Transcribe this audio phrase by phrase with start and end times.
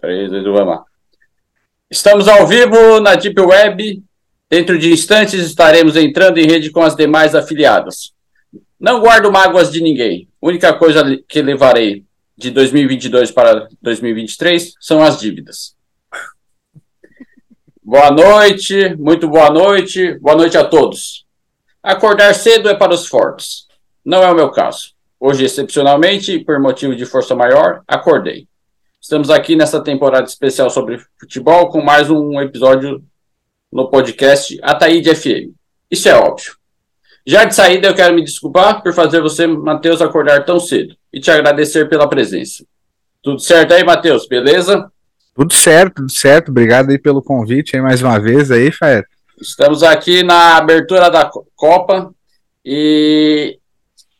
[0.00, 0.84] 3, 2, 1, vamos lá.
[1.90, 4.02] Estamos ao vivo na Deep Web.
[4.48, 8.12] Dentro de instantes estaremos entrando em rede com as demais afiliadas.
[8.78, 10.28] Não guardo mágoas de ninguém.
[10.40, 12.04] Única coisa que levarei
[12.36, 15.76] de 2022 para 2023 são as dívidas.
[17.82, 21.26] Boa noite, muito boa noite, boa noite a todos.
[21.82, 23.66] Acordar cedo é para os fortes.
[24.04, 24.92] Não é o meu caso.
[25.20, 28.48] Hoje, excepcionalmente, por motivo de força maior, acordei.
[29.02, 33.02] Estamos aqui nessa temporada especial sobre futebol com mais um episódio
[33.72, 35.50] no podcast Ataíde FM.
[35.90, 36.52] Isso é óbvio.
[37.26, 41.18] Já de saída, eu quero me desculpar por fazer você, Matheus, acordar tão cedo e
[41.18, 42.64] te agradecer pela presença.
[43.20, 44.28] Tudo certo aí, Matheus?
[44.28, 44.88] Beleza?
[45.34, 46.50] Tudo certo, tudo certo.
[46.50, 49.08] Obrigado aí pelo convite aí mais uma vez aí, Faeta.
[49.40, 52.14] Estamos aqui na abertura da Copa
[52.64, 53.58] e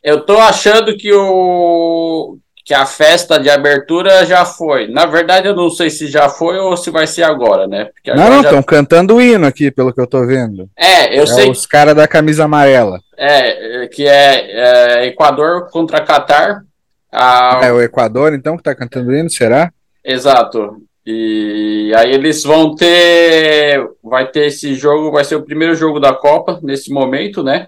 [0.03, 4.87] eu tô achando que o que a festa de abertura já foi.
[4.89, 7.87] Na verdade, eu não sei se já foi ou se vai ser agora, né?
[7.87, 8.63] Porque não, não, estão já...
[8.63, 10.69] cantando o hino aqui, pelo que eu tô vendo.
[10.77, 11.51] É, eu é sei.
[11.51, 13.01] Os caras da camisa amarela.
[13.17, 16.63] É, que é, é Equador contra Catar.
[17.11, 17.61] A...
[17.63, 19.73] É o Equador, então, que tá cantando o hino, será?
[20.05, 20.83] Exato.
[21.05, 23.85] E aí eles vão ter.
[24.03, 27.67] Vai ter esse jogo, vai ser o primeiro jogo da Copa nesse momento, né?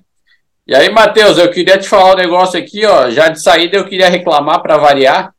[0.66, 3.10] E aí, Matheus, eu queria te falar um negócio aqui, ó.
[3.10, 5.34] Já de saída eu queria reclamar para variar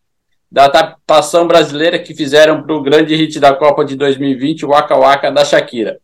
[0.52, 4.96] da adaptação brasileira que fizeram para o grande hit da Copa de 2020, o Waka
[4.96, 5.98] Waka da Shakira.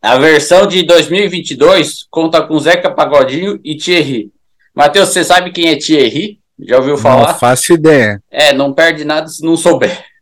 [0.00, 4.30] A versão de 2022 conta com Zeca Pagodinho e Thierry.
[4.74, 6.38] Matheus, você sabe quem é Thierry?
[6.58, 7.28] Já ouviu falar?
[7.28, 8.22] Não faço ideia.
[8.30, 9.90] É, não perde nada se não souber.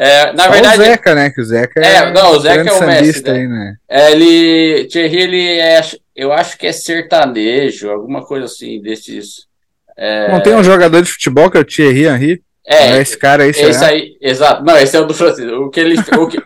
[0.00, 0.80] É, na Só verdade.
[0.80, 1.30] O Zeca, né?
[1.30, 1.94] Que o Zeca é.
[1.96, 3.20] é não, o Zeca é o Messi.
[3.20, 3.32] Né?
[3.32, 3.76] Aí, né?
[3.88, 4.84] É, ele.
[4.84, 5.80] Thierry, ele é.
[6.18, 9.46] Eu acho que é sertanejo, alguma coisa assim, desses.
[9.96, 10.32] É...
[10.32, 12.42] Não tem um jogador de futebol que é o Thierry Henry?
[12.66, 14.64] É, é, esse cara aí, esse aí, exato.
[14.64, 15.48] Não, esse é o do francês.
[15.52, 16.38] O que ele, o, que,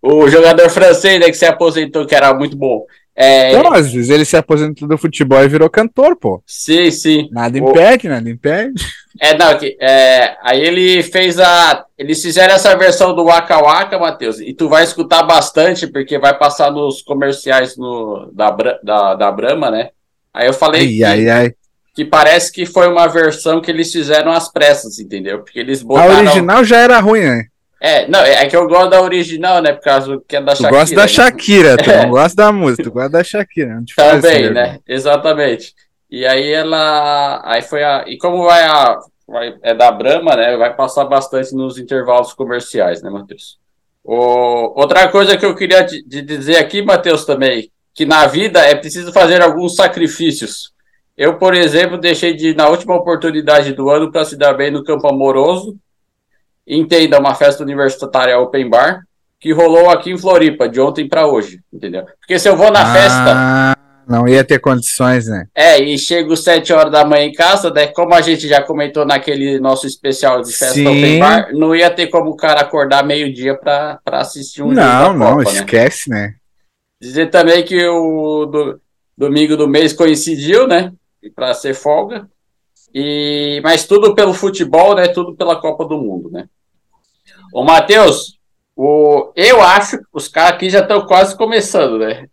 [0.00, 2.84] o, o, jogador francês né, que se aposentou, que era muito bom.
[3.16, 6.40] É, então, às vezes ele se aposentou do futebol e virou cantor, pô.
[6.46, 7.28] Sim, sim.
[7.32, 8.10] Nada impede, o...
[8.10, 8.86] nada impede.
[9.20, 11.84] É, não, que, é, aí ele fez a.
[11.96, 16.36] Eles fizeram essa versão do Waka Waka, Matheus, e tu vai escutar bastante, porque vai
[16.36, 18.50] passar nos comerciais no, da,
[18.82, 19.90] da, da Brahma, né?
[20.32, 21.52] Aí eu falei ai, que, ai, ai.
[21.94, 25.42] que parece que foi uma versão que eles fizeram às pressas, entendeu?
[25.44, 26.12] Porque eles botaram.
[26.12, 27.44] A original já era ruim, né?
[27.80, 29.72] É, não, é que eu gosto da original, né?
[29.74, 30.70] Por causa que é da Shakira.
[30.70, 31.08] Tu gosta da né?
[31.08, 32.02] Shakira, tu é.
[32.02, 33.82] não gosta da música, tu gosta da Shakira.
[33.94, 34.78] Também, né?
[34.88, 35.74] Exatamente.
[36.10, 37.40] E aí ela.
[37.44, 38.04] Aí foi a.
[38.06, 38.98] E como vai a.
[39.26, 40.56] Vai, é da Brahma, né?
[40.56, 43.58] Vai passar bastante nos intervalos comerciais, né, Matheus?
[44.04, 48.60] O, outra coisa que eu queria te, te dizer aqui, Matheus, também, que na vida
[48.60, 50.72] é preciso fazer alguns sacrifícios.
[51.16, 54.70] Eu, por exemplo, deixei de ir na última oportunidade do ano para se dar bem
[54.70, 55.78] no campo amoroso
[56.66, 59.02] entenda uma festa universitária open bar
[59.38, 62.06] que rolou aqui em Floripa, de ontem para hoje, entendeu?
[62.18, 63.83] Porque se eu vou na ah, festa.
[64.06, 65.46] Não ia ter condições, né?
[65.54, 67.86] É, e chego sete horas da manhã em casa, né?
[67.86, 72.08] Como a gente já comentou naquele nosso especial de festa open bar, não ia ter
[72.08, 75.18] como o cara acordar meio-dia para assistir um não, jogo.
[75.18, 75.44] Não, não, né?
[75.44, 76.34] esquece, né?
[77.00, 78.80] Dizer também que o do,
[79.16, 80.92] domingo do mês coincidiu, né?
[81.34, 82.28] Para ser folga.
[82.94, 85.08] E, mas tudo pelo futebol, né?
[85.08, 86.46] Tudo pela Copa do Mundo, né?
[87.52, 88.38] Ô, Matheus,
[88.76, 92.26] o, eu acho que os caras aqui já estão quase começando, né?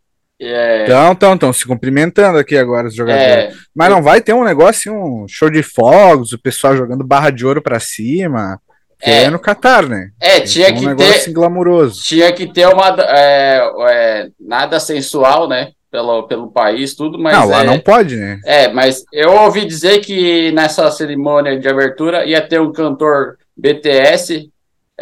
[0.83, 3.53] Então, estão, estão se cumprimentando aqui agora os jogadores.
[3.53, 7.29] É, Mas não vai ter um negócio, um show de fogos, o pessoal jogando barra
[7.29, 8.59] de ouro para cima.
[9.01, 10.09] É, é no Catar, né?
[10.19, 11.19] É, tinha um que negócio ter.
[11.19, 12.01] Assim, glamouroso.
[12.03, 12.95] Tinha que ter uma.
[12.99, 15.71] É, é, nada sensual, né?
[15.91, 17.37] pelo, pelo país, tudo, mas.
[17.37, 18.39] Não, lá é, não pode, né?
[18.45, 24.49] É, mas eu ouvi dizer que nessa cerimônia de abertura ia ter um cantor BTS,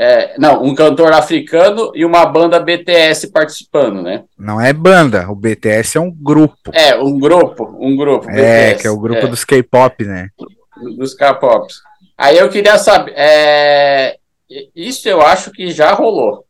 [0.02, 4.24] é, não, um cantor africano e uma banda BTS participando, né?
[4.38, 6.72] Não é banda, o BTS é um grupo.
[6.72, 8.30] É, um grupo, um grupo.
[8.30, 9.28] É, BTS, que é o grupo é.
[9.28, 10.30] dos K-pop, né?
[10.98, 11.68] Dos K-pop.
[12.18, 14.16] Aí eu queria saber, é,
[14.74, 16.46] isso eu acho que já rolou,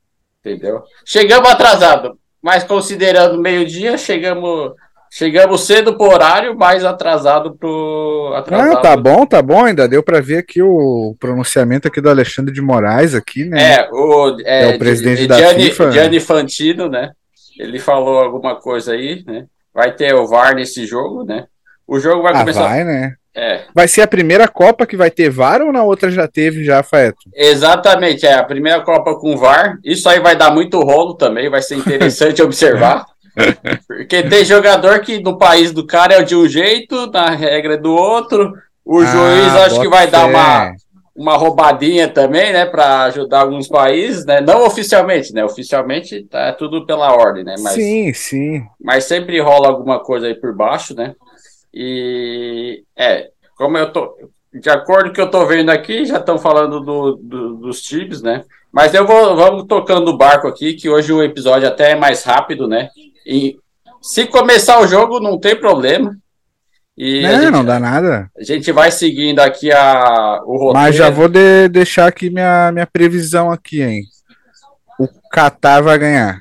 [0.45, 0.83] entendeu?
[1.03, 4.73] Chegamos atrasado, mas considerando meio-dia, chegamos
[5.09, 8.77] chegamos cedo pro horário, mas atrasado pro atrasado.
[8.77, 12.53] Ah, tá bom, tá bom, ainda deu para ver aqui o pronunciamento aqui do Alexandre
[12.53, 13.75] de Moraes aqui, né?
[13.75, 15.91] É, o, é, é o presidente da Gianni, FIFA.
[15.91, 17.11] Gianni Fantino, né?
[17.57, 19.45] Ele falou alguma coisa aí, né?
[19.73, 21.45] Vai ter o VAR nesse jogo, né?
[21.87, 22.67] O jogo vai ah, começar.
[22.67, 23.15] Vai, né?
[23.35, 23.61] É.
[23.73, 26.83] Vai ser a primeira Copa que vai ter VAR ou na outra já teve já,
[26.83, 27.29] Faeto?
[27.33, 29.77] Exatamente, é a primeira Copa com VAR.
[29.83, 33.05] Isso aí vai dar muito rolo também, vai ser interessante observar.
[33.87, 37.77] Porque tem jogador que no país do cara é de um jeito, na regra é
[37.77, 38.53] do outro.
[38.85, 40.11] O ah, juiz acho que vai fé.
[40.11, 40.73] dar uma
[41.19, 44.39] uma roubadinha também, né, para ajudar alguns países, né?
[44.39, 45.43] Não oficialmente, né?
[45.43, 47.55] Oficialmente tá tudo pela ordem, né?
[47.59, 48.63] Mas, sim, sim.
[48.81, 51.13] Mas sempre rola alguma coisa aí por baixo, né?
[51.73, 54.15] E é, como eu tô,
[54.53, 57.81] de acordo com o que eu tô vendo aqui, já estão falando do, do, dos
[57.81, 58.45] times, né?
[58.71, 62.23] Mas eu vou vamos tocando o barco aqui, que hoje o episódio até é mais
[62.23, 62.89] rápido, né?
[63.25, 63.57] E
[64.01, 66.15] se começar o jogo, não tem problema.
[66.97, 68.29] E não, gente, não dá nada.
[68.37, 70.73] A gente vai seguindo aqui a, o roteiro.
[70.73, 74.03] Mas já vou de, deixar aqui minha, minha previsão aqui, hein?
[74.99, 76.39] O Qatar vai ganhar.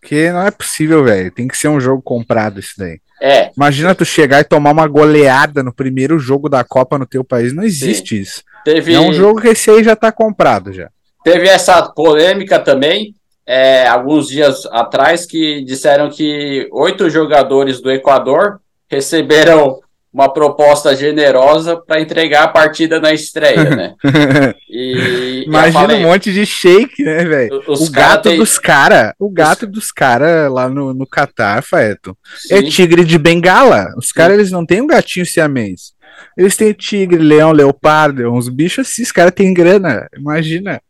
[0.00, 1.30] Porque não é possível, velho.
[1.30, 3.00] Tem que ser um jogo comprado isso daí.
[3.20, 3.50] É.
[3.56, 7.52] Imagina tu chegar e tomar uma goleada no primeiro jogo da Copa no teu país.
[7.52, 8.22] Não existe Sim.
[8.22, 8.42] isso.
[8.64, 8.94] Teve...
[8.94, 10.88] É um jogo que esse aí já tá comprado já.
[11.22, 13.14] Teve essa polêmica também,
[13.46, 18.60] é, alguns dias atrás, que disseram que oito jogadores do Equador
[18.90, 19.80] receberam
[20.16, 23.94] uma proposta generosa para entregar a partida na estreia, né?
[24.68, 27.62] E, Imagina falei, um monte de shake, né, velho?
[27.66, 28.38] O gato tem...
[28.38, 29.72] dos caras, o gato os...
[29.72, 32.16] dos caras lá no, no Catar, Faeto,
[32.50, 33.88] é tigre de bengala.
[33.96, 35.94] Os caras, eles não têm um gatinho siamês.
[36.36, 40.80] Eles têm tigre, leão, leopardo, uns bichos assim, os caras têm grana, imagina.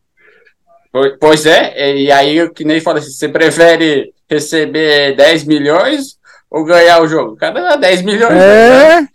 [1.20, 6.16] Pois é, e aí que nem fala assim, você prefere receber 10 milhões
[6.50, 7.36] ou ganhar o jogo?
[7.36, 8.32] Cada 10 milhões.
[8.32, 9.00] É.
[9.00, 9.08] Né?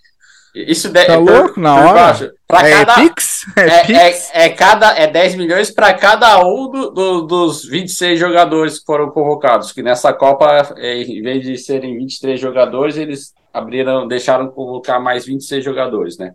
[0.54, 1.94] Isso de, tá louco na hora?
[1.94, 2.32] Baixo.
[2.46, 3.46] Pra é cada, Pix?
[3.56, 4.32] É, é, Pix?
[4.34, 8.86] É, é, cada, é 10 milhões para cada um do, do, dos 26 jogadores que
[8.86, 9.72] foram convocados.
[9.72, 15.26] Que nessa Copa, é, em vez de serem 23 jogadores, eles abriram, deixaram convocar mais
[15.26, 16.34] 26 jogadores, né?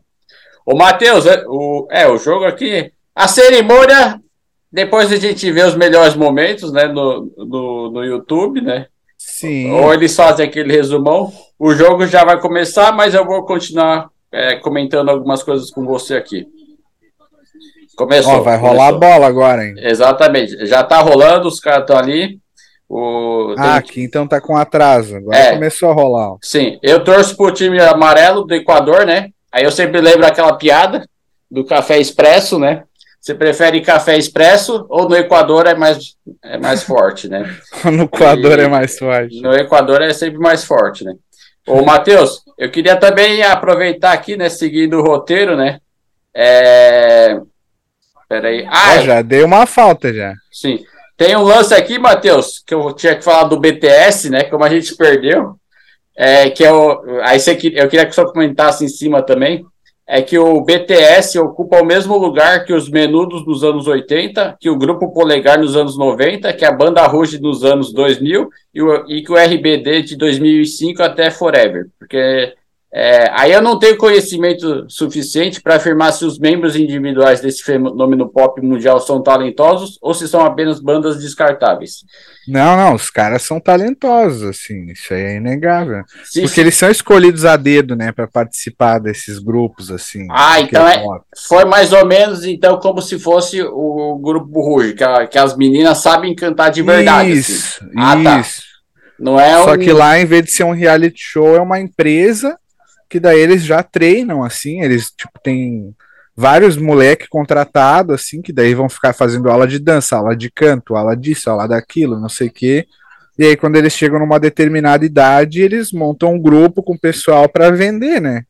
[0.65, 2.91] O Matheus, é, o, é, o jogo aqui.
[3.15, 4.19] A cerimônia,
[4.76, 8.88] depois a gente vê os melhores momentos, né, no, no, no YouTube, né?
[9.17, 9.73] Sim.
[9.73, 11.32] Ou eles fazem aquele resumão.
[11.58, 16.14] O jogo já vai começar, mas eu vou continuar é, comentando algumas coisas com você
[16.14, 16.46] aqui.
[17.96, 18.34] Começou.
[18.34, 18.96] Oh, vai rolar começou.
[18.96, 19.76] a bola agora, hein?
[19.78, 20.67] Exatamente.
[20.67, 22.38] Já tá rolando, os caras estão ali.
[22.87, 23.55] O...
[23.56, 25.17] Ah, aqui então tá com atraso.
[25.17, 26.37] Agora é, começou a rolar.
[26.43, 29.31] Sim, eu torço pro time amarelo do Equador, né?
[29.50, 31.08] Aí eu sempre lembro aquela piada
[31.50, 32.82] do café expresso, né?
[33.26, 36.14] Você prefere café expresso ou no Equador é mais,
[36.44, 37.58] é mais forte, né?
[37.84, 39.40] no Equador e, é mais forte.
[39.40, 41.12] No Equador é sempre mais forte, né?
[41.67, 45.81] Ô, Matheus, eu queria também aproveitar aqui, né, seguindo o roteiro, né?
[46.32, 47.40] É...
[48.28, 48.64] Peraí.
[48.70, 50.32] Ah, ah, já dei uma falta já.
[50.52, 50.84] Sim.
[51.17, 54.44] Tem um lance aqui, Matheus, que eu tinha que falar do BTS, né?
[54.44, 55.56] Como a gente perdeu.
[56.17, 57.02] É, que é o.
[57.23, 59.67] Aí você, eu queria que você comentasse em cima também
[60.06, 64.70] é que o BTS ocupa o mesmo lugar que os Menudos nos anos 80, que
[64.70, 69.05] o Grupo Polegar nos anos 90, que a Banda Rouge nos anos 2000 e, o,
[69.08, 71.88] e que o RBD de 2005 até Forever.
[71.99, 72.55] Porque
[72.98, 78.26] é, aí eu não tenho conhecimento suficiente para afirmar se os membros individuais desse fenômeno
[78.26, 82.06] pop mundial são talentosos ou se são apenas bandas descartáveis.
[82.48, 86.04] Não, não, os caras são talentosos, assim, isso aí é inegável.
[86.25, 86.60] Sim, porque sim.
[86.62, 90.26] eles são escolhidos a dedo, né, para participar desses grupos, assim.
[90.31, 91.04] Ah, então é,
[91.46, 95.54] foi mais ou menos, então, como se fosse o grupo Ruge, que, a, que as
[95.54, 97.32] meninas sabem cantar de verdade.
[97.32, 97.40] Assim.
[97.40, 97.92] Isso, assim.
[97.94, 98.40] ah, tá.
[98.40, 98.60] isso.
[98.62, 98.66] Tá.
[99.19, 99.78] Não é Só um...
[99.78, 102.56] que lá, em vez de ser um reality show, é uma empresa
[103.08, 105.94] que daí eles já treinam, assim, eles, tipo, tem
[106.37, 110.94] vários moleques contratados, assim, que daí vão ficar fazendo aula de dança, aula de canto,
[110.94, 112.87] aula disso, aula daquilo, não sei o quê.
[113.38, 117.49] E aí, quando eles chegam numa determinada idade, eles montam um grupo com o pessoal
[117.49, 118.45] para vender, né?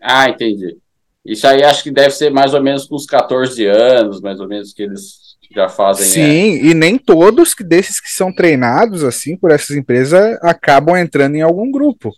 [0.00, 0.78] Ah, entendi.
[1.24, 4.48] Isso aí acho que deve ser mais ou menos com uns 14 anos, mais ou
[4.48, 6.06] menos, que eles já fazem.
[6.06, 6.70] Sim, é...
[6.70, 11.70] e nem todos desses que são treinados, assim, por essas empresas, acabam entrando em algum
[11.70, 12.12] grupo.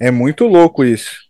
[0.00, 1.26] É muito louco isso.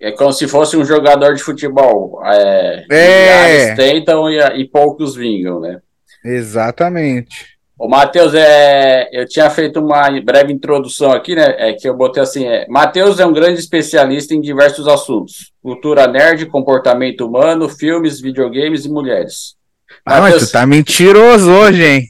[0.00, 2.20] É como se fosse um jogador de futebol.
[2.24, 2.84] É.
[2.90, 3.74] é.
[3.74, 5.78] tentam e, e, poucos vingam, né?
[6.24, 7.58] Exatamente.
[7.78, 11.54] O Matheus, é, eu tinha feito uma breve introdução aqui, né?
[11.58, 16.06] É que eu botei assim: é, Matheus é um grande especialista em diversos assuntos: cultura
[16.06, 19.54] nerd, comportamento humano, filmes, videogames e mulheres.
[20.04, 20.42] Ah, Mateus...
[20.42, 22.02] mas tu tá mentiroso hoje, hein?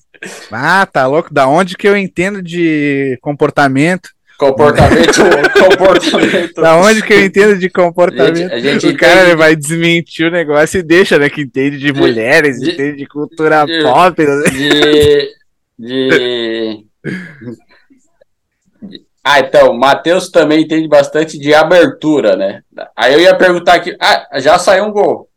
[0.50, 1.32] Ah, tá louco?
[1.32, 4.10] Da onde que eu entendo de comportamento?
[4.40, 5.20] Comportamento,
[5.52, 6.62] comportamento.
[6.62, 8.50] Da onde que eu entendo de comportamento?
[8.50, 11.28] A gente, a gente o cara vai desmentir o negócio e deixa, né?
[11.28, 14.26] Que entende de, de mulheres, de, entende de cultura de, pop.
[14.26, 14.42] Né?
[14.50, 15.28] De,
[15.78, 16.86] de,
[19.22, 22.62] Ah, então, o Matheus também entende bastante de abertura, né?
[22.96, 23.94] Aí eu ia perguntar aqui.
[24.00, 25.28] Ah, já saiu um gol.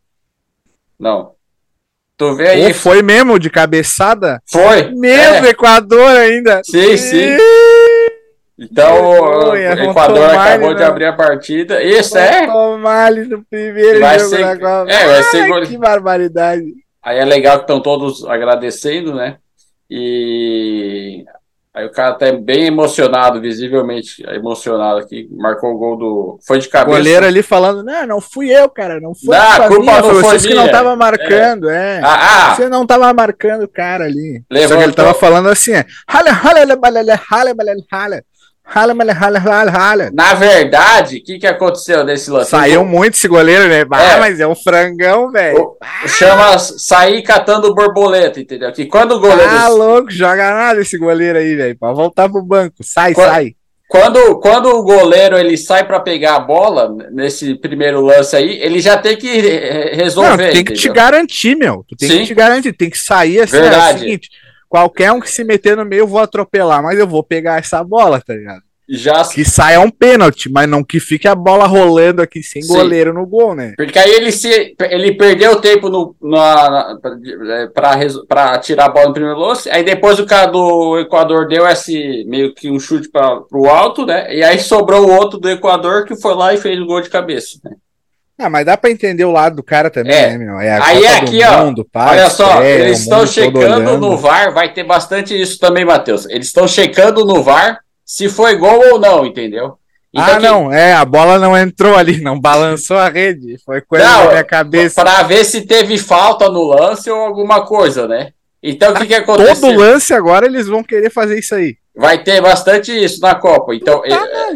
[0.98, 1.32] Não.
[2.16, 2.64] Tu vê aí.
[2.68, 4.40] Ou foi mesmo de cabeçada?
[4.50, 4.90] Foi.
[4.92, 5.50] Mesmo é.
[5.50, 6.62] Equador ainda.
[6.64, 7.36] Sim, sim.
[8.58, 11.82] Então, o Equador acabou de abrir a partida.
[11.82, 12.46] Isso é.
[12.78, 14.86] Mali no primeiro vai jogo ser, da.
[14.88, 16.64] É, vai ser Ai, que barbaridade.
[17.02, 19.36] Aí é legal que estão todos agradecendo, né?
[19.90, 21.24] E
[21.74, 25.28] aí o cara tá bem emocionado, visivelmente emocionado aqui.
[25.32, 26.38] Marcou o gol do.
[26.46, 26.96] Foi de O cabeça.
[26.96, 30.10] goleiro ali falando, não, não fui eu, cara, não foi Não, a culpa minha, não
[30.10, 32.00] foi vocês que não tava marcando, é.
[32.04, 34.38] Ah, ah, Você não tava marcando o cara ali.
[34.38, 34.92] Só que ele Levantou.
[34.92, 35.84] tava falando assim, é.
[36.08, 37.54] Rala, rala, rala, rala,
[37.92, 38.22] rala,
[38.64, 39.12] rala, rala.
[39.12, 40.10] Rala, rala, rala, rala, rala.
[40.12, 42.50] na verdade, o que, que aconteceu nesse lance?
[42.50, 43.84] Saiu muito esse goleiro, né?
[43.90, 44.20] Ah, É.
[44.20, 45.72] mas é um frangão, velho.
[46.06, 48.72] Chama sair catando borboleta, entendeu?
[48.72, 49.50] Que quando o goleiro.
[49.50, 51.76] Ah, louco, joga nada esse goleiro aí, velho.
[51.78, 52.76] Pra voltar pro banco.
[52.82, 53.52] Sai, Qua- sai.
[53.86, 58.80] Quando, quando o goleiro ele sai para pegar a bola, nesse primeiro lance aí, ele
[58.80, 60.50] já tem que eh, Não, resolver.
[60.50, 60.94] tem que te entendeu?
[60.94, 61.84] garantir, meu.
[61.86, 62.18] Tu tem Sim.
[62.20, 63.56] que te garantir, tem que sair assim.
[63.56, 63.96] É Verdade.
[63.96, 64.28] o seguinte,
[64.74, 67.84] qualquer um que se meter no meio, eu vou atropelar, mas eu vou pegar essa
[67.84, 68.60] bola, tá ligado?
[68.88, 72.74] Já Que saia um pênalti, mas não que fique a bola rolando aqui sem Sim.
[72.74, 73.74] goleiro no gol, né?
[73.76, 76.98] Porque aí ele se ele perdeu tempo no, na,
[77.72, 79.70] para tirar a bola no primeiro lance.
[79.70, 84.04] Aí depois o cara do Equador deu esse meio que um chute para o alto,
[84.04, 84.34] né?
[84.34, 87.08] E aí sobrou o outro do Equador que foi lá e fez o gol de
[87.08, 87.58] cabeça.
[87.64, 87.70] né?
[88.38, 90.30] Ah, mas dá pra entender o lado do cara também, É.
[90.30, 90.60] né, meu?
[90.60, 93.98] É Aí Copa aqui, do ó, mundo, pai, Olha só, é, eles estão mundo checando
[93.98, 96.26] no VAR, vai ter bastante isso também, Matheus.
[96.26, 99.78] Eles estão checando no VAR se foi gol ou não, entendeu?
[100.16, 103.56] ah, que- não, é, a bola não entrou ali, não balançou a rede.
[103.64, 105.02] Foi coisa Não, da minha cabeça.
[105.04, 108.30] Para ver se teve falta no lance ou alguma coisa, né?
[108.62, 109.54] Então o que, que aconteceu?
[109.60, 111.76] Todo lance agora eles vão querer fazer isso aí.
[111.94, 113.74] Vai ter bastante isso na Copa.
[113.74, 114.52] Então, Tá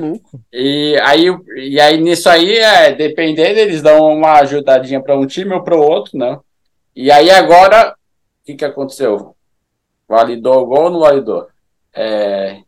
[0.52, 1.26] e, e aí,
[1.56, 5.76] e aí nisso aí, é, dependendo, eles dão uma ajudadinha para um time ou para
[5.76, 6.38] o outro, né?
[6.96, 7.94] E aí agora,
[8.42, 9.36] o que, que aconteceu?
[10.08, 11.46] Validou o gol ou não validou?
[11.94, 12.60] É,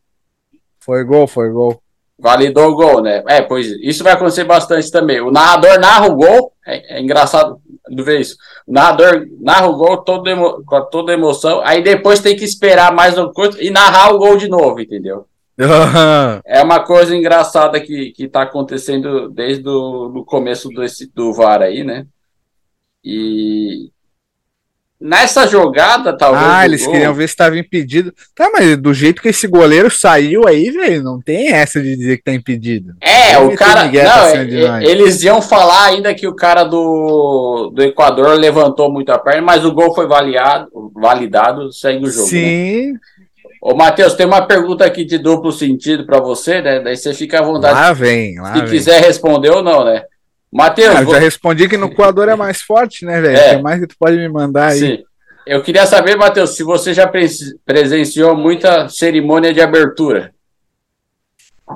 [0.79, 1.83] Foi gol, foi gol.
[2.21, 3.23] Validou o gol, né?
[3.29, 5.21] É, pois isso vai acontecer bastante também.
[5.21, 7.61] O narrador narra o gol, é, é engraçado
[7.91, 8.37] ver isso.
[8.67, 12.93] O narrador narra o gol todo emo- com toda emoção, aí depois tem que esperar
[12.93, 15.27] mais uma coisa e narrar o gol de novo, entendeu?
[16.47, 21.61] É uma coisa engraçada que, que tá acontecendo desde o do começo desse, do VAR
[21.63, 22.07] aí, né?
[23.05, 23.91] E
[25.01, 26.45] nessa jogada, talvez.
[26.47, 28.13] ah, eles gol- queriam ver se estava impedido.
[28.35, 32.19] Tá, mas do jeito que esse goleiro saiu aí, velho, não tem essa de dizer
[32.19, 32.93] que tá impedido.
[33.01, 33.85] É, Deve o cara.
[33.85, 39.11] Não, é- é- eles iam falar ainda que o cara do, do Equador levantou muito
[39.11, 42.25] a perna, mas o gol foi validado, validado segue o jogo.
[42.25, 42.29] Né?
[42.29, 42.93] Sim,
[43.63, 46.81] Ô, Matheus, tem uma pergunta aqui de duplo sentido para você, né?
[46.81, 48.71] Daí você fica à vontade lá vem, lá se vem.
[48.71, 50.03] quiser responder ou não, né?
[50.53, 53.37] Matheus, Ah, eu vo- já respondi que no Equador é mais forte, né, velho?
[53.37, 53.53] É.
[53.53, 54.79] O que mais que tu pode me mandar aí?
[54.79, 55.05] Sim.
[55.47, 57.29] Eu queria saber, Matheus, se você já pre-
[57.65, 60.33] presenciou muita cerimônia de abertura.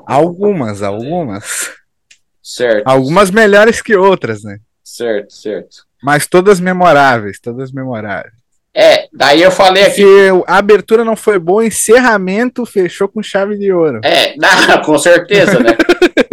[0.05, 1.71] Algumas, algumas.
[2.43, 2.83] Certo.
[2.87, 4.57] Algumas melhores que outras, né?
[4.83, 5.77] Certo, certo.
[6.03, 8.33] Mas todas memoráveis, todas memoráveis.
[8.73, 9.95] É, daí eu falei aqui.
[10.03, 14.01] Se a abertura não foi boa, o encerramento fechou com chave de ouro.
[14.03, 15.75] É, não, com certeza, né?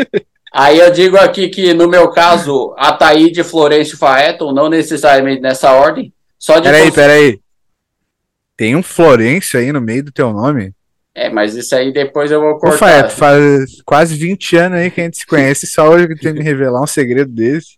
[0.55, 5.73] Aí eu digo aqui que, no meu caso, Ataíde e Florencio Faeton, não necessariamente nessa
[5.73, 6.69] ordem, só de.
[6.69, 7.41] Peraí, cons- peraí.
[8.57, 10.73] Tem um Florencio aí no meio do teu nome?
[11.15, 12.79] É, mas isso aí depois eu vou Ô, cortar.
[12.79, 16.33] Faeto, faz quase 20 anos aí que a gente se conhece, só hoje que tem
[16.33, 17.71] que me revelar um segredo desse.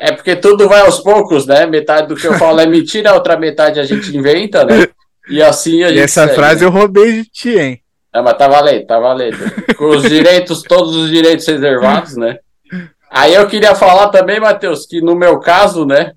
[0.00, 1.66] É porque tudo vai aos poucos, né?
[1.66, 4.86] Metade do que eu falo é mentira, a outra metade a gente inventa, né?
[5.26, 6.02] E assim a E gente.
[6.02, 6.66] essa segue, frase né?
[6.66, 7.80] eu roubei de ti, hein?
[8.14, 9.36] É, mas tá valendo, tá valendo.
[9.76, 12.38] Com os direitos, todos os direitos reservados, né?
[13.10, 16.12] Aí eu queria falar também, Matheus, que no meu caso, né?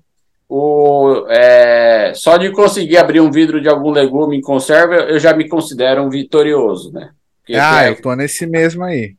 [0.48, 5.34] O, é, só de conseguir abrir um vidro de algum legume em conserva, eu já
[5.34, 7.10] me considero um vitorioso, né?
[7.40, 9.14] Porque Ah, tem- eu tô nesse mesmo aí.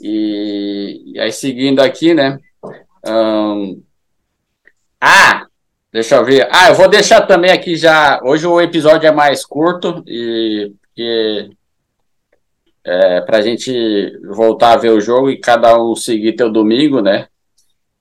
[0.00, 2.38] e, e aí, seguindo aqui, né?
[3.06, 3.76] ahn,
[5.00, 5.46] ah,
[5.92, 6.48] deixa eu ver.
[6.50, 8.20] Ah, eu vou deixar também aqui já.
[8.24, 11.50] Hoje o episódio é mais curto e porque
[12.86, 17.26] é, pra gente voltar a ver o jogo e cada um seguir teu domingo, né?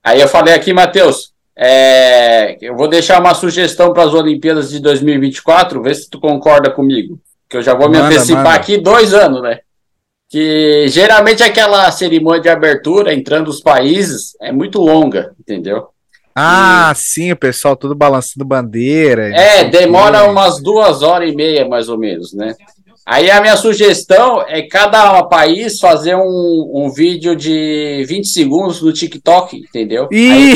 [0.04, 4.80] Aí eu falei aqui, Matheus, é, eu vou deixar uma sugestão para as Olimpíadas de
[4.80, 7.20] 2024, vê se tu concorda comigo.
[7.50, 8.56] Que eu já vou me Manda, antecipar manda.
[8.56, 9.60] aqui dois anos, né?
[10.30, 15.88] que geralmente aquela cerimônia de abertura entrando os países é muito longa, entendeu?
[16.36, 19.30] Ah, sim, o pessoal tudo balançando bandeira.
[19.30, 22.54] e É, demora umas duas horas e meia, mais ou menos, né?
[23.06, 28.92] Aí a minha sugestão é cada país fazer um, um vídeo de 20 segundos no
[28.92, 30.08] TikTok, entendeu?
[30.12, 30.56] Ih,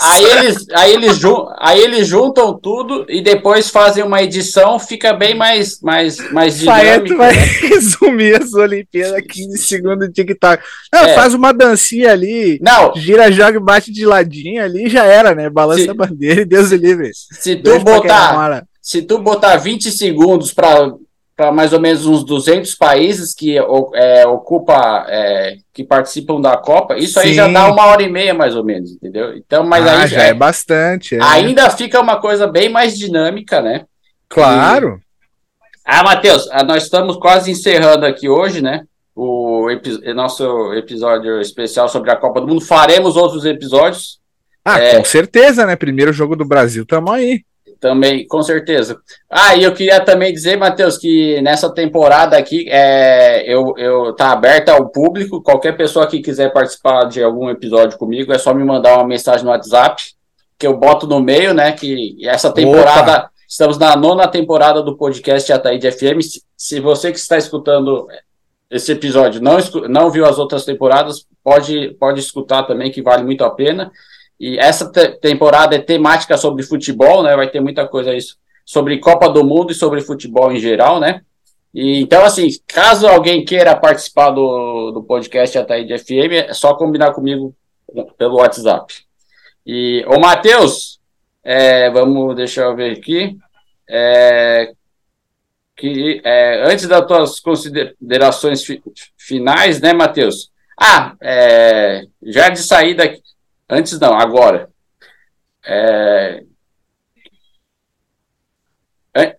[0.00, 1.20] Aí eles, aí, eles
[1.58, 7.16] aí eles juntam tudo e depois fazem uma edição, fica bem mais, mais, mais dinâmico.
[7.16, 7.44] vai né?
[7.68, 10.62] resumir as Olimpíadas 15 segundos de TikTok.
[10.92, 11.14] Não, é.
[11.14, 12.94] faz uma dancinha ali, não.
[12.94, 15.50] gira, joga, bate de ladinho ali já era, né?
[15.50, 17.10] Balança se, a bandeira e Deus livre.
[17.12, 20.92] Se tu botar, se tu botar 20 segundos para
[21.38, 26.98] para mais ou menos uns 200 países que é, ocupa, é, que participam da Copa,
[26.98, 27.28] isso Sim.
[27.28, 29.36] aí já dá uma hora e meia mais ou menos, entendeu?
[29.36, 31.14] Então, mas ah, aí já é, é bastante.
[31.14, 31.22] É.
[31.22, 33.84] Ainda fica uma coisa bem mais dinâmica, né?
[34.28, 35.00] Claro.
[35.00, 35.80] E...
[35.84, 38.82] Ah, Matheus, ah, nós estamos quase encerrando aqui hoje, né?
[39.14, 42.62] O epi nosso episódio especial sobre a Copa do Mundo.
[42.62, 44.18] Faremos outros episódios.
[44.64, 44.96] Ah, é...
[44.96, 45.76] com certeza, né?
[45.76, 47.44] Primeiro jogo do Brasil, tamo aí.
[47.80, 49.00] Também, com certeza.
[49.30, 54.32] Ah, e eu queria também dizer, Matheus, que nessa temporada aqui é, eu, eu tá
[54.32, 55.40] aberta ao público.
[55.40, 59.44] Qualquer pessoa que quiser participar de algum episódio comigo, é só me mandar uma mensagem
[59.44, 60.02] no WhatsApp,
[60.58, 61.70] que eu boto no meio, né?
[61.70, 63.12] Que essa temporada.
[63.12, 63.30] Opa.
[63.48, 66.20] Estamos na nona temporada do podcast Ataíde FM.
[66.20, 68.06] Se, se você que está escutando
[68.70, 69.56] esse episódio não,
[69.88, 73.90] não viu as outras temporadas, pode, pode escutar também, que vale muito a pena.
[74.38, 77.34] E essa te temporada é temática sobre futebol, né?
[77.34, 81.22] Vai ter muita coisa isso sobre Copa do Mundo e sobre futebol em geral, né?
[81.74, 87.12] E, então, assim, caso alguém queira participar do, do podcast Ataíde FM, é só combinar
[87.12, 87.54] comigo
[88.16, 88.94] pelo WhatsApp.
[89.66, 90.98] E, ô Matheus,
[91.42, 93.36] é, vamos, deixa eu ver aqui.
[93.88, 94.72] É,
[95.76, 98.82] que, é, antes das tuas considerações fi,
[99.16, 100.50] finais, né, Matheus?
[100.78, 103.04] Ah, é, já de saída
[103.68, 104.70] Antes não, agora.
[105.66, 106.42] É...
[109.14, 109.36] É...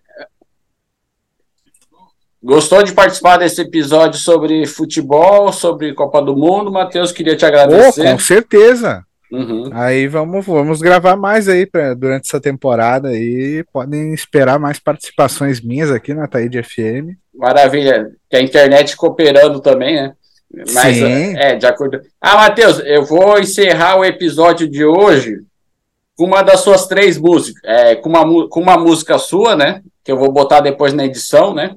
[2.42, 7.12] Gostou de participar desse episódio sobre futebol, sobre Copa do Mundo, Matheus?
[7.12, 8.06] Queria te agradecer.
[8.06, 9.04] Oh, com certeza.
[9.30, 9.70] Uhum.
[9.72, 15.60] Aí vamos, vamos gravar mais aí pra, durante essa temporada e podem esperar mais participações
[15.60, 17.16] minhas aqui na Taíde FM.
[17.34, 18.10] Maravilha.
[18.28, 20.14] Que a internet cooperando também, né?
[20.72, 21.36] Mas, Sim.
[21.36, 22.00] é, de acordo.
[22.20, 25.38] Ah, Matheus, eu vou encerrar o episódio de hoje
[26.16, 29.80] com uma das suas três músicas, é, com, uma, com uma música sua, né?
[30.04, 31.76] Que eu vou botar depois na edição, né?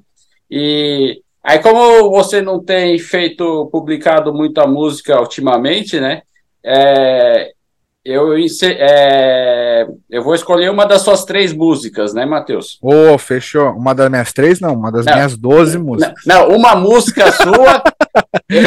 [0.50, 6.24] E aí, como você não tem feito, publicado muita música ultimamente, né?
[6.66, 7.52] É,
[8.04, 12.78] eu, é, eu vou escolher uma das suas três músicas, né, Matheus?
[12.82, 13.70] Ô, oh, fechou.
[13.70, 16.22] Uma das minhas três, não, uma das não, minhas doze músicas.
[16.26, 17.82] Não, não, uma música sua.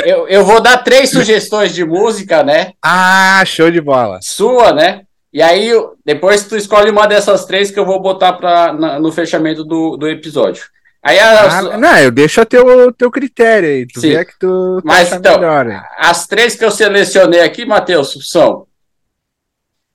[0.04, 2.72] Eu, eu vou dar três sugestões de música, né?
[2.82, 4.18] Ah, show de bola.
[4.22, 5.02] Sua, né?
[5.32, 5.70] E aí,
[6.04, 9.96] depois tu escolhe uma dessas três que eu vou botar pra, na, no fechamento do,
[9.96, 10.64] do episódio.
[11.02, 13.86] Aí a, ah, não, eu deixo a teu, teu critério aí.
[13.86, 14.10] Tu Sim.
[14.10, 18.66] vê que tu tá Mas então, melhor, as três que eu selecionei aqui, Matheus, são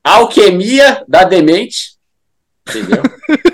[0.04, 1.98] Alquimia da Demente.
[2.70, 3.04] Entendeu?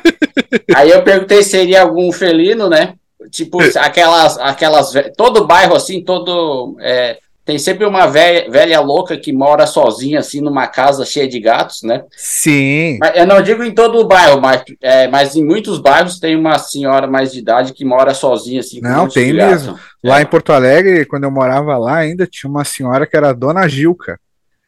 [0.76, 2.96] Aí eu perguntei se seria algum felino, né?
[3.30, 4.94] Tipo, aquelas, aquelas.
[5.16, 6.76] Todo bairro assim, todo.
[6.80, 11.40] É, tem sempre uma velha, velha louca que mora sozinha, assim, numa casa cheia de
[11.40, 12.04] gatos, né?
[12.18, 13.00] Sim.
[13.16, 16.60] Eu não digo em todo o bairro, mas, é, mas em muitos bairros tem uma
[16.60, 18.82] senhora mais de idade que mora sozinha, assim.
[18.82, 19.80] Não, tem mesmo.
[20.04, 20.24] Lá é.
[20.24, 24.20] em Porto Alegre, quando eu morava lá, ainda tinha uma senhora que era Dona Gilca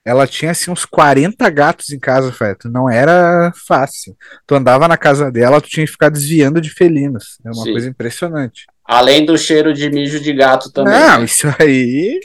[0.10, 2.67] ela tinha assim uns 40 gatos em casa, Feto.
[2.67, 4.17] Não era fácil.
[4.48, 7.38] Tu andava na casa dela, tu tinha que ficar desviando de felinos.
[7.45, 7.72] É uma Sim.
[7.74, 8.65] coisa impressionante.
[8.84, 10.93] Além do cheiro de mijo de gato também.
[10.93, 11.26] Não, né?
[11.26, 12.19] isso aí.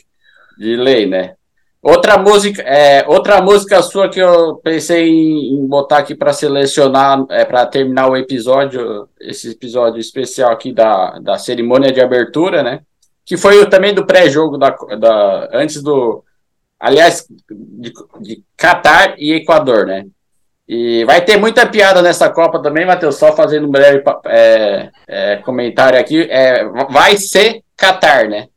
[0.56, 1.34] De lei, né?
[1.82, 7.26] Outra música, é, outra música sua que eu pensei em, em botar aqui para selecionar,
[7.28, 12.80] é, para terminar o episódio, esse episódio especial aqui da, da cerimônia de abertura, né?
[13.26, 16.24] Que foi também do pré-jogo da, da antes do
[16.84, 20.04] aliás, de, de Catar e Equador, né?
[20.68, 25.36] E vai ter muita piada nessa Copa também, Matheus, só fazendo um breve é, é,
[25.36, 26.28] comentário aqui.
[26.30, 28.48] É, vai ser Catar, né?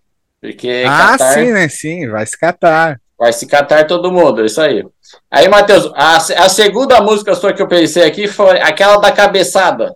[0.42, 1.70] Porque ah, Qatar, sim, né?
[1.70, 3.00] Sim, vai se catar.
[3.18, 4.86] Vai se catar todo mundo, é isso aí.
[5.32, 9.96] Aí, Matheus, a, a segunda música sua que eu pensei aqui foi aquela da cabeçada.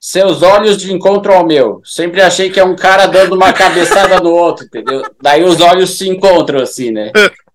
[0.00, 1.80] Seus olhos de encontro ao meu.
[1.84, 5.02] Sempre achei que é um cara dando uma cabeçada no outro, entendeu?
[5.20, 7.10] Daí os olhos se encontram assim, né?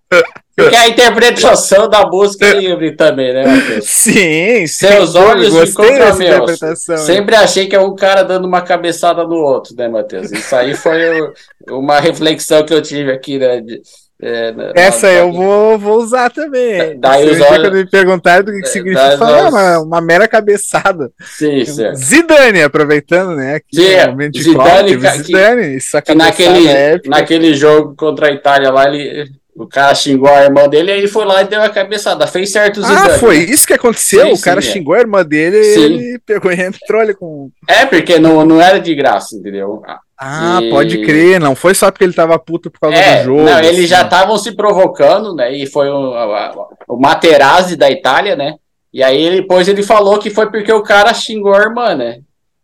[0.56, 3.86] Porque a interpretação da música é livre também, né, Matheus?
[3.86, 6.60] Sim, Seus olhos de contra meus.
[7.06, 10.32] Sempre achei que é um cara dando uma cabeçada no outro, né, Matheus?
[10.32, 11.20] Isso aí foi
[11.70, 13.62] uma reflexão que eu tive aqui, né?
[13.62, 13.82] De,
[14.24, 17.00] é, Essa na, eu vou, vou usar também.
[17.00, 17.48] Daí os olhos...
[17.48, 21.12] Quando me perguntaram do que, que é, significa, falar, uma, uma mera cabeçada.
[21.22, 21.96] Sim, certo.
[21.96, 23.56] Zidane, aproveitando, né?
[23.56, 28.70] Aqui, Sim, momento de Zidane, Zidane, que, que naquele, é naquele jogo contra a Itália
[28.70, 31.70] lá, ele O cara xingou a irmã dele e ele foi lá e deu a
[31.70, 32.26] cabeçada.
[32.26, 33.44] Fez certos Ah, exames, foi né?
[33.46, 34.26] isso que aconteceu?
[34.28, 34.72] Sim, o cara sim, é.
[34.72, 35.84] xingou a irmã dele e Sim.
[35.84, 37.50] ele pegou e entrou ali com.
[37.68, 39.82] É, porque não, não era de graça, entendeu?
[40.18, 41.40] Ah, E- pode crer.
[41.40, 43.42] Não foi só porque ele tava puto por causa É, do jogo.
[43.44, 43.88] não, eles assim.
[43.88, 45.54] já estavam se provocando, né?
[45.54, 46.14] E foi o,
[46.88, 48.56] o Materazzi da Itália, né?
[48.94, 52.20] E aí ele- depois ele falou que foi porque o cara xingou a irmã, né?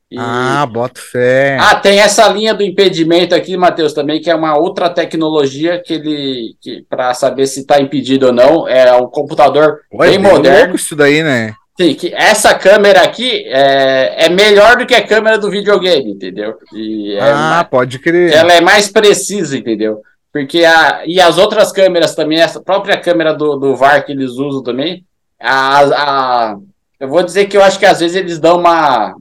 [0.10, 1.58] E- Ah, bota fé.
[1.60, 5.94] Ah, tem essa linha do impedimento aqui, Matheus, também, que é uma outra tecnologia que
[5.96, 6.56] ele.
[6.62, 8.68] Que, para saber se está impedido ou não.
[8.68, 10.60] É um computador Pô, é bem bem moderno.
[10.60, 11.54] louco isso daí, né?
[11.80, 16.56] Sim, que essa câmera aqui é, é melhor do que a câmera do videogame, entendeu?
[16.74, 18.34] E é ah, pode crer.
[18.34, 20.02] ela é mais precisa, entendeu?
[20.34, 24.32] Porque a, e as outras câmeras também, essa própria câmera do, do VAR que eles
[24.32, 25.04] usam também,
[25.40, 26.56] a, a,
[27.00, 29.14] eu vou dizer que eu acho que às vezes eles dão uma.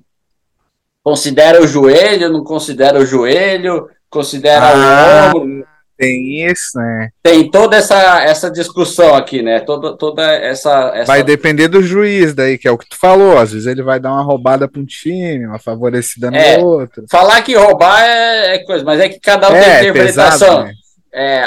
[1.10, 5.30] Considera o joelho, não considera o joelho, considera Ah.
[5.32, 5.64] o ombro.
[5.96, 7.10] Tem isso, né?
[7.22, 9.60] Tem toda essa, essa discussão aqui, né?
[9.60, 10.90] Toda, toda essa.
[10.96, 11.04] essa...
[11.06, 13.38] Vai depender do juiz daí, que é o que tu falou.
[13.38, 16.58] Às vezes ele vai dar uma roubada pra um time, uma favorecida no É.
[16.58, 17.04] outro.
[17.08, 20.48] Falar que roubar é, é coisa, mas é que cada um tem É, interpretação.
[20.48, 20.72] pesado, né?
[21.12, 21.42] É,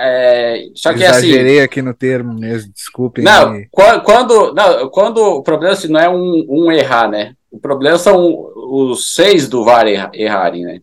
[0.00, 1.28] é, só que assim.
[1.28, 3.24] Exagerei aqui no termo mesmo, desculpem.
[3.24, 3.68] Não, aí.
[3.70, 7.34] quando, não, quando o problema assim, não é um, um errar, né?
[7.50, 10.80] O problema são os seis do VAR erra- errarem, né?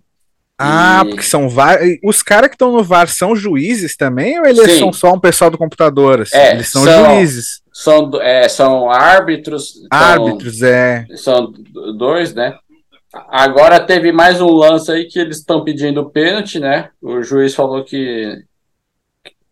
[0.57, 1.97] Ah, E- porque são vários.
[2.03, 4.79] Os caras que estão no VAR são juízes também, ou eles Sim.
[4.79, 6.21] são só um pessoal do computador?
[6.21, 6.37] assim?
[6.37, 9.73] É, eles são, são- juízes, São, é, são árbitros.
[9.73, 11.05] são- árbitros, é.
[11.15, 11.51] São
[11.97, 12.53] dois, né?
[13.13, 16.89] Agora teve mais um lance aí que eles estão pedindo pênalti, né?
[17.01, 18.41] O juiz falou que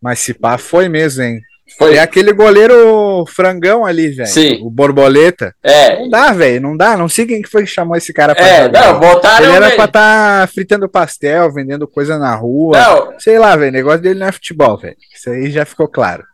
[0.00, 1.40] Mas se pá, foi mesmo, hein?
[1.78, 1.96] foi.
[1.96, 4.28] É aquele goleiro frangão ali, velho.
[4.28, 4.60] Sim.
[4.62, 5.54] O borboleta.
[5.62, 6.96] É, Não dá, velho, não dá.
[6.96, 8.92] Não sei quem que foi que chamou esse cara pra é, jogar.
[8.94, 12.78] não, botaram Ele era pra estar fritando pastel, vendendo coisa na rua.
[12.80, 13.70] Não, Sei lá, velho.
[13.70, 14.96] O negócio dele não é futebol, velho.
[15.14, 16.24] Isso aí já ficou claro.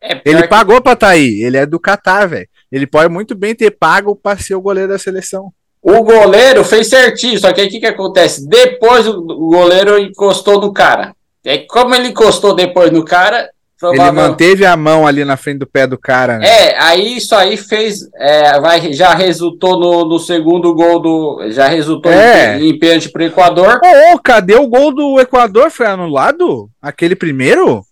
[0.00, 1.42] é Ele que- pagou pra tá aí.
[1.42, 2.48] Ele é do Catar, velho.
[2.70, 5.52] Ele pode muito bem ter pago pra ser o goleiro da seleção.
[5.80, 8.46] O goleiro fez certinho, só que aí o que, que acontece?
[8.48, 11.14] Depois o goleiro encostou no cara.
[11.44, 13.48] É como ele encostou depois no cara,
[13.80, 16.46] Ele manteve a mão ali na frente do pé do cara, né?
[16.46, 18.00] É, aí isso aí fez.
[18.16, 21.50] é, vai, já resultou no, no segundo gol do.
[21.52, 22.58] Já resultou É.
[22.58, 23.78] em, em pênalti pro Equador.
[23.82, 25.70] Ô, ô, cadê o gol do Equador?
[25.70, 26.68] Foi anulado?
[26.82, 27.82] Aquele primeiro?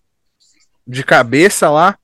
[0.87, 1.97] De cabeça lá.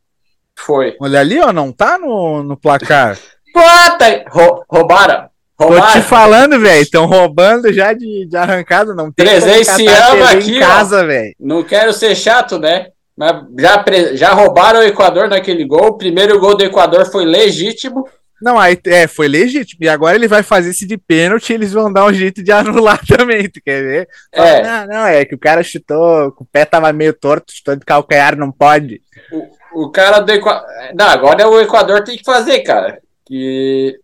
[0.64, 0.96] Foi.
[1.00, 3.18] Olha ali, ó, não tá no, no placar.
[3.52, 4.24] Puta!
[4.30, 5.28] Rou- roubaram.
[5.58, 6.02] Tô te Roubaram.
[6.02, 6.82] falando, velho.
[6.82, 8.94] Estão roubando já de, de arrancada.
[8.94, 11.34] Não tem Presenciamos aqui, em casa, velho.
[11.38, 12.88] Não quero ser chato, né?
[13.16, 15.88] Mas já, já roubaram o Equador naquele gol.
[15.88, 18.08] O primeiro gol do Equador foi legítimo.
[18.40, 19.84] Não, aí é, foi legítimo.
[19.84, 23.00] E agora ele vai fazer esse de pênalti eles vão dar um jeito de anular
[23.06, 24.08] também, tu quer ver?
[24.34, 24.62] Fala, É.
[24.62, 28.34] Não, não, é que o cara chutou, o pé tava meio torto, chutou de calcanhar,
[28.36, 29.00] não pode.
[29.30, 29.46] O
[29.90, 30.66] cara do Equador.
[30.94, 33.00] Não, agora o Equador tem que fazer, cara.
[33.26, 33.98] Que.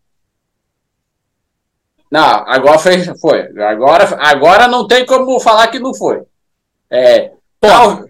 [2.11, 3.04] Não, agora foi.
[3.20, 3.40] foi.
[3.62, 6.22] Agora, agora não tem como falar que não foi.
[6.90, 7.33] É.
[7.61, 8.04] Tal,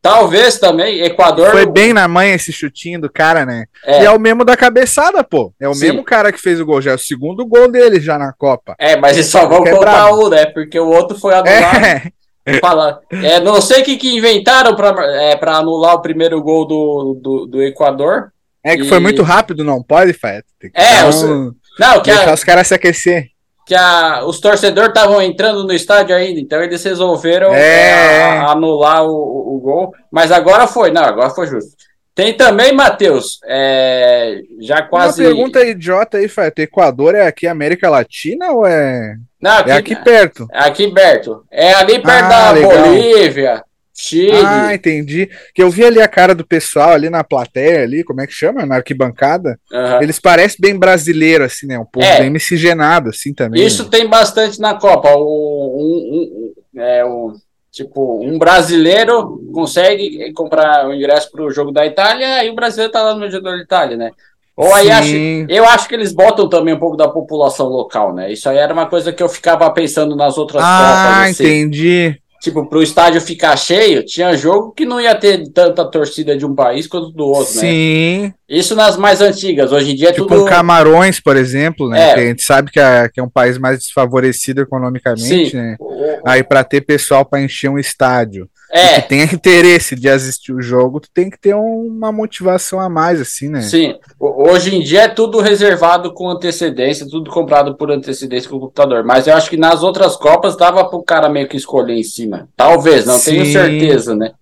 [0.00, 1.50] talvez também Equador.
[1.50, 3.66] Foi bem na manha esse chutinho do cara, né?
[3.84, 5.52] É, E é o mesmo da cabeçada, pô.
[5.60, 5.86] É o Sim.
[5.86, 8.74] mesmo cara que fez o gol, já é o segundo gol dele já na Copa.
[8.78, 10.46] é, mas eles só vão é contar um, né?
[10.46, 11.84] Porque o outro foi anulado.
[11.84, 12.10] É,
[12.60, 16.64] Fala, é, não sei o que, que inventaram para é, pra anular o primeiro gol
[16.66, 18.32] do, do, do Equador.
[18.64, 20.44] é que foi E- muito rápido, não pode, Fat?
[20.74, 23.26] É, dar os- Não, que, deixar a, os caras se aquecer.
[23.66, 28.20] que a, os torcedores estavam entrando no estádio ainda, então eles resolveram É.
[28.20, 29.92] é, a- anular o, o- o gol.
[30.10, 31.72] Mas agora foi, não, agora foi justo.
[32.16, 35.20] Tem também, Matheus, é, já quase.
[35.22, 36.58] Uma pergunta idiota aí, Fat.
[36.58, 40.48] Equador é aqui América Latina ou é, Não, aqui, é aqui perto?
[40.50, 41.44] aqui perto.
[41.52, 42.70] É ali perto Ah, da legal.
[42.72, 43.62] Bolívia,
[43.94, 44.32] Chile.
[44.46, 45.28] Ah, entendi.
[45.54, 48.32] Que eu vi ali a cara do pessoal ali na plateia ali, como é que
[48.32, 48.64] chama?
[48.64, 49.60] Na arquibancada.
[49.70, 50.02] Aham.
[50.02, 51.78] Eles parecem bem brasileiro, assim, né?
[51.78, 52.20] Um povo É.
[52.20, 53.62] bem miscigenado, assim, também.
[53.62, 53.88] Isso né?
[53.90, 55.10] tem bastante na Copa.
[55.14, 57.34] O, um, um- é, o,
[57.76, 62.90] tipo, um brasileiro consegue comprar o ingresso para o jogo da Itália e o brasileiro
[62.90, 64.10] tá lá no jogo da Itália, né?
[64.56, 65.14] Ou aí acho,
[65.50, 68.32] eu acho que eles botam também um pouco da população local, né?
[68.32, 71.30] Isso aí era uma coisa que eu ficava pensando nas outras Ah, Copas.
[71.32, 71.44] Assim.
[71.44, 72.18] entendi.
[72.40, 76.44] Tipo, para o estádio ficar cheio, tinha jogo que não ia ter tanta torcida de
[76.44, 77.60] um país quanto do outro, né?
[77.60, 78.32] Sim.
[78.48, 79.72] Isso nas mais antigas.
[79.72, 80.44] Hoje em dia é Tipo tudo.
[80.44, 82.10] Camarões, por exemplo, né?
[82.10, 82.14] É.
[82.14, 85.56] Que a gente sabe que é, que é um país mais desfavorecido economicamente, Sim.
[85.56, 85.76] né?
[86.24, 89.00] Aí para ter pessoal para encher um estádio É.
[89.00, 93.20] Que tenha interesse de assistir o jogo, tu tem que ter uma motivação a mais,
[93.20, 93.62] assim, né?
[93.62, 93.94] Sim.
[94.20, 99.02] Hoje em dia é tudo reservado com antecedência, tudo comprado por antecedência com o computador.
[99.04, 102.48] Mas eu acho que nas outras Copas dava pro cara meio que escolher em cima.
[102.56, 103.32] Talvez, não Sim.
[103.32, 104.32] tenho certeza, né?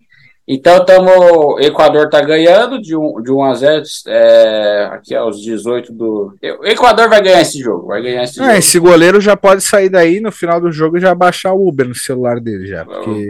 [0.47, 5.91] Então, tamo, Equador tá ganhando de 1 de um a 0 é, aqui aos 18
[5.93, 6.35] do.
[6.61, 7.87] O Equador vai ganhar esse jogo.
[7.87, 8.59] Vai ganhar esse Ah, jogo.
[8.59, 11.89] esse goleiro já pode sair daí no final do jogo e já baixar o Uber
[11.89, 13.29] no celular dele já, porque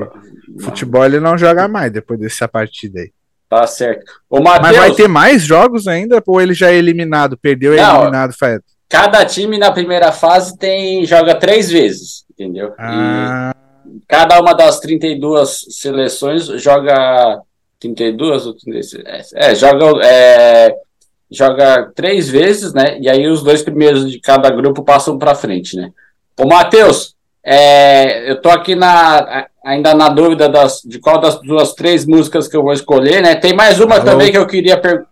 [0.61, 3.11] futebol ele não joga mais depois dessa partida aí.
[3.49, 4.11] Tá certo.
[4.29, 7.39] Ô, Mas vai ter mais jogos ainda ou ele já é eliminado?
[7.39, 8.65] Perdeu e é eliminado, Faeto?
[8.89, 12.69] cada time na primeira fase tem joga três vezes, entendeu?
[12.69, 13.55] E Ah,
[14.09, 17.41] cada uma das 32 seleções joga
[17.81, 19.33] 32 ou 36?
[19.35, 20.75] É, joga é,
[21.31, 22.99] joga três vezes, né?
[23.01, 25.91] E aí os dois primeiros de cada grupo passam para frente, né?
[26.39, 31.75] Ô, Matheus, é, eu tô aqui na, ainda na dúvida das, de qual das duas
[31.75, 33.35] três músicas que eu vou escolher, né?
[33.35, 34.05] Tem mais uma Alô?
[34.05, 35.11] também que eu queria perguntar.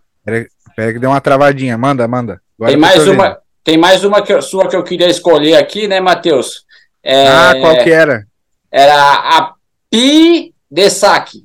[0.75, 1.77] pera que deu uma travadinha.
[1.77, 2.41] Manda, manda.
[2.57, 5.99] Agora Tem mais uma, tem mais uma que sua que eu queria escolher aqui, né,
[5.99, 6.63] Matheus?
[7.03, 8.25] É, Ah, qual que era?
[8.73, 9.53] Era a
[9.89, 11.43] Pi de saque.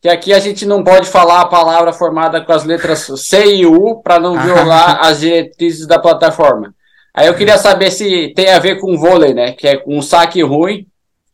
[0.00, 3.66] Que aqui a gente não pode falar a palavra formada com as letras C e
[3.66, 4.42] U para não Ah.
[4.42, 6.72] violar as diretrizes da plataforma.
[7.12, 9.50] Aí eu queria saber se tem a ver com vôlei, né?
[9.52, 10.86] Que é um saque ruim.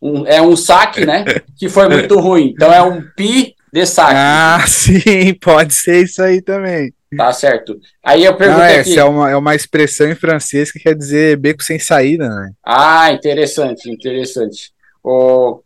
[0.06, 1.24] um- é um saque, né?
[1.58, 2.52] Que foi muito ruim.
[2.54, 4.12] Então é um pi de saque.
[4.14, 6.92] Ah, sim, pode ser isso aí também.
[7.16, 7.78] Tá certo.
[8.04, 8.98] Aí eu Não, perguntei essa aqui.
[8.98, 12.50] é uma, é uma expressão em francês que quer dizer beco sem saída, né?
[12.62, 14.72] Ah, interessante, interessante.
[15.04, 15.60] O...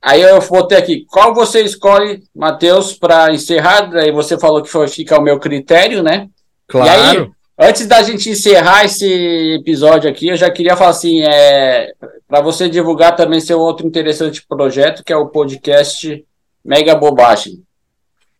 [0.00, 3.92] Aí eu botei aqui, qual você escolhe, Matheus, para encerrar?
[3.96, 6.28] Aí você falou que foi, fica o meu critério, né?
[6.68, 7.34] Claro.
[7.58, 11.90] Antes da gente encerrar esse episódio aqui, eu já queria falar assim, é,
[12.28, 16.24] para você divulgar também seu outro interessante projeto, que é o podcast
[16.64, 17.64] Mega Bobagem.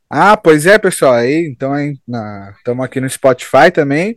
[0.08, 1.14] Ah, pois é, pessoal.
[1.14, 1.72] Aí, então,
[2.56, 4.16] estamos aqui no Spotify também.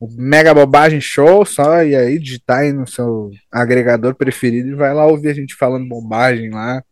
[0.00, 4.94] O Mega Bobagem Show, só e aí digitar aí no seu agregador preferido e vai
[4.94, 6.82] lá ouvir a gente falando bobagem lá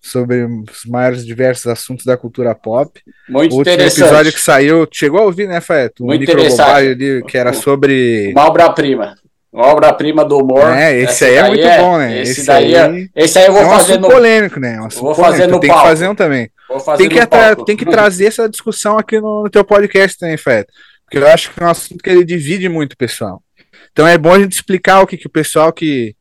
[0.00, 3.00] sobre os maiores diversos assuntos da cultura pop.
[3.28, 4.00] Muito O último interessante.
[4.02, 6.04] episódio que saiu, chegou a ouvir, né, Faeto?
[6.04, 8.30] Muito microbobagem ali que era sobre.
[8.32, 9.16] Uma obra-prima.
[9.52, 10.64] Uma obra-prima do humor.
[10.72, 12.20] É, esse Essa aí é muito bom, né?
[12.22, 14.76] Esse, Esse daí, é- aí esse aí eu vou é um fazer no, polêmico, né?
[14.76, 15.88] É um Vou fazer no Tem que palco.
[15.88, 16.50] fazer um também.
[16.96, 17.64] Tem que, palco.
[17.66, 20.72] tem que trazer essa discussão aqui no, no teu podcast também, Feto.
[21.12, 23.42] Porque eu acho que é um assunto que ele divide muito o pessoal.
[23.92, 26.16] Então é bom a gente explicar o que, que o pessoal que.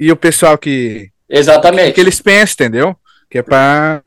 [0.00, 1.12] E o pessoal que.
[1.30, 1.92] O Exatamente.
[1.94, 2.96] que eles pensam, entendeu?
[3.30, 4.02] Que é pra.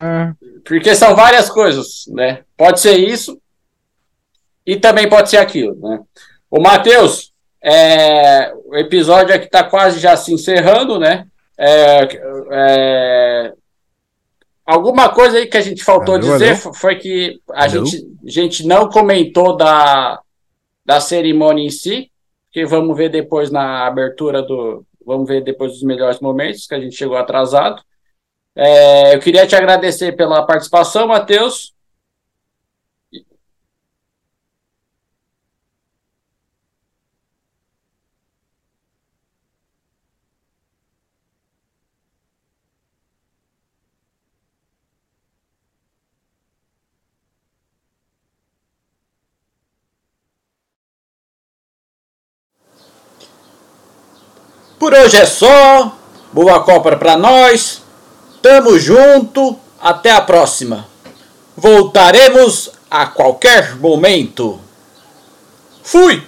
[0.66, 2.44] Porque são várias coisas, né?
[2.58, 3.42] Pode ser isso
[4.66, 6.02] e também pode ser aquilo, né?
[6.52, 7.32] O Matheus,
[7.64, 11.26] é, o episódio aqui está quase já se encerrando, né?
[11.58, 12.08] É,
[12.52, 13.54] é,
[14.66, 16.74] alguma coisa aí que a gente faltou Alô, dizer alô?
[16.74, 17.86] foi que a Alô?
[17.86, 20.20] gente, a gente não comentou da,
[20.86, 22.12] da cerimônia em si,
[22.52, 24.86] que vamos ver depois na abertura do.
[25.06, 27.82] Vamos ver depois dos melhores momentos, que a gente chegou atrasado.
[28.56, 31.75] É, eu queria te agradecer pela participação, Matheus.
[54.86, 55.98] Por hoje é só.
[56.32, 57.82] Boa Copa para nós.
[58.40, 59.58] Tamo junto.
[59.82, 60.86] Até a próxima.
[61.58, 64.60] Voltaremos a qualquer momento.
[65.82, 66.22] Fui!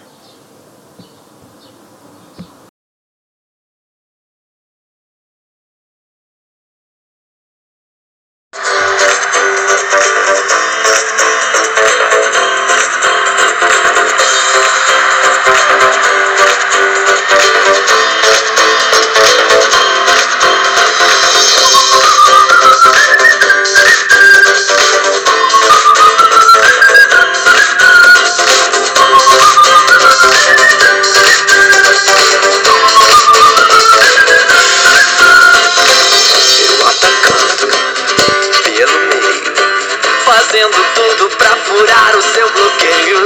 [40.48, 43.24] Fazendo tudo pra furar o seu bloqueio.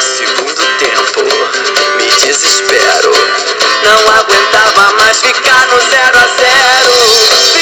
[0.00, 1.22] Segundo tempo,
[1.96, 3.12] me desespero.
[3.84, 7.55] Não aguentava mais ficar no zero a zero.